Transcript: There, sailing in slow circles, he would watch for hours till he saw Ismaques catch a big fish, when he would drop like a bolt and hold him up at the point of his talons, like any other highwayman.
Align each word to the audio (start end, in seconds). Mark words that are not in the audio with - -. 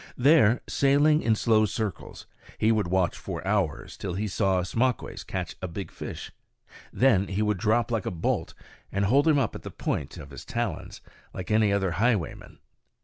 There, 0.17 0.61
sailing 0.67 1.21
in 1.21 1.35
slow 1.35 1.67
circles, 1.67 2.25
he 2.57 2.71
would 2.71 2.87
watch 2.87 3.15
for 3.15 3.45
hours 3.47 3.95
till 3.95 4.15
he 4.15 4.27
saw 4.27 4.59
Ismaques 4.59 5.23
catch 5.27 5.55
a 5.61 5.67
big 5.67 5.91
fish, 5.91 6.31
when 6.91 7.27
he 7.27 7.43
would 7.43 7.59
drop 7.59 7.91
like 7.91 8.07
a 8.07 8.09
bolt 8.09 8.55
and 8.91 9.05
hold 9.05 9.27
him 9.27 9.37
up 9.37 9.53
at 9.53 9.61
the 9.61 9.69
point 9.69 10.17
of 10.17 10.31
his 10.31 10.43
talons, 10.43 11.01
like 11.35 11.51
any 11.51 11.71
other 11.71 11.91
highwayman. 11.91 12.57